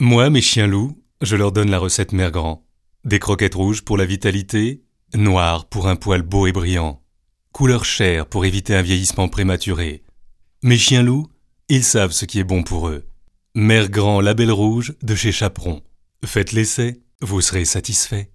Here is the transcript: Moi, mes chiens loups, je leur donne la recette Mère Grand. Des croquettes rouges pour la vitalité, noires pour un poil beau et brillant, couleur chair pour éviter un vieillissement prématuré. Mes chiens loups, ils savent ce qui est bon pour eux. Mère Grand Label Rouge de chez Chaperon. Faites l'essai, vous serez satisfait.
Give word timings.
Moi, 0.00 0.28
mes 0.28 0.40
chiens 0.40 0.66
loups, 0.66 1.00
je 1.20 1.36
leur 1.36 1.52
donne 1.52 1.70
la 1.70 1.78
recette 1.78 2.12
Mère 2.12 2.32
Grand. 2.32 2.66
Des 3.04 3.20
croquettes 3.20 3.54
rouges 3.54 3.82
pour 3.82 3.96
la 3.96 4.04
vitalité, 4.04 4.82
noires 5.14 5.66
pour 5.66 5.86
un 5.86 5.94
poil 5.94 6.22
beau 6.22 6.48
et 6.48 6.52
brillant, 6.52 7.00
couleur 7.52 7.84
chair 7.84 8.26
pour 8.26 8.44
éviter 8.44 8.74
un 8.74 8.82
vieillissement 8.82 9.28
prématuré. 9.28 10.02
Mes 10.64 10.78
chiens 10.78 11.04
loups, 11.04 11.28
ils 11.68 11.84
savent 11.84 12.10
ce 12.10 12.24
qui 12.24 12.40
est 12.40 12.44
bon 12.44 12.64
pour 12.64 12.88
eux. 12.88 13.06
Mère 13.54 13.88
Grand 13.88 14.20
Label 14.20 14.50
Rouge 14.50 14.94
de 15.00 15.14
chez 15.14 15.30
Chaperon. 15.30 15.80
Faites 16.24 16.50
l'essai, 16.50 17.00
vous 17.20 17.40
serez 17.40 17.64
satisfait. 17.64 18.32